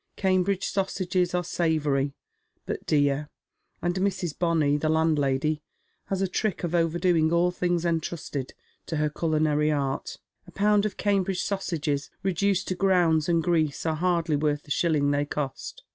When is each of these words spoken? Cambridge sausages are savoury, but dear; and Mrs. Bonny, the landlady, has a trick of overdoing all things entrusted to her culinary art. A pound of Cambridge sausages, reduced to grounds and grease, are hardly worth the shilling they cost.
Cambridge 0.15 0.67
sausages 0.67 1.35
are 1.35 1.43
savoury, 1.43 2.15
but 2.65 2.83
dear; 2.87 3.29
and 3.83 3.93
Mrs. 3.97 4.35
Bonny, 4.35 4.75
the 4.75 4.89
landlady, 4.89 5.61
has 6.05 6.23
a 6.23 6.27
trick 6.27 6.63
of 6.63 6.73
overdoing 6.73 7.31
all 7.31 7.51
things 7.51 7.85
entrusted 7.85 8.55
to 8.87 8.95
her 8.95 9.11
culinary 9.11 9.69
art. 9.71 10.17
A 10.47 10.51
pound 10.51 10.87
of 10.87 10.97
Cambridge 10.97 11.43
sausages, 11.43 12.09
reduced 12.23 12.67
to 12.69 12.75
grounds 12.75 13.29
and 13.29 13.43
grease, 13.43 13.85
are 13.85 13.93
hardly 13.97 14.35
worth 14.35 14.63
the 14.63 14.71
shilling 14.71 15.11
they 15.11 15.23
cost. 15.23 15.83